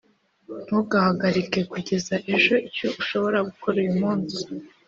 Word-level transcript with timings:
ntugahagarike 0.65 1.59
kugeza 1.71 2.13
ejo 2.33 2.55
icyo 2.67 2.87
ushobora 3.01 3.37
gukora 3.49 3.75
uyu 3.83 3.93
munsi 4.01 4.39